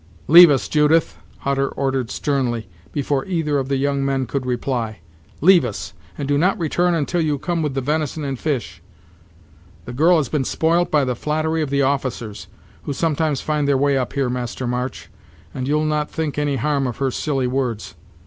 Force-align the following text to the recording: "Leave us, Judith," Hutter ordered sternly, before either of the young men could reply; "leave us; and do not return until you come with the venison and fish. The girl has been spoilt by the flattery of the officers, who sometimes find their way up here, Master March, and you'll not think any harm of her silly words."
"Leave 0.27 0.49
us, 0.49 0.67
Judith," 0.67 1.15
Hutter 1.41 1.67
ordered 1.69 2.09
sternly, 2.09 2.67
before 2.91 3.23
either 3.27 3.59
of 3.59 3.67
the 3.67 3.77
young 3.77 4.03
men 4.03 4.25
could 4.25 4.47
reply; 4.47 4.97
"leave 5.41 5.63
us; 5.63 5.93
and 6.17 6.27
do 6.27 6.39
not 6.39 6.57
return 6.57 6.95
until 6.95 7.21
you 7.21 7.37
come 7.37 7.61
with 7.61 7.75
the 7.75 7.81
venison 7.81 8.23
and 8.23 8.39
fish. 8.39 8.81
The 9.85 9.93
girl 9.93 10.17
has 10.17 10.27
been 10.27 10.43
spoilt 10.43 10.89
by 10.89 11.05
the 11.05 11.13
flattery 11.15 11.61
of 11.61 11.69
the 11.69 11.83
officers, 11.83 12.47
who 12.81 12.93
sometimes 12.93 13.41
find 13.41 13.67
their 13.67 13.77
way 13.77 13.95
up 13.95 14.13
here, 14.13 14.27
Master 14.27 14.65
March, 14.65 15.11
and 15.53 15.67
you'll 15.67 15.85
not 15.85 16.09
think 16.09 16.35
any 16.39 16.55
harm 16.55 16.87
of 16.87 16.97
her 16.97 17.11
silly 17.11 17.45
words." 17.45 17.93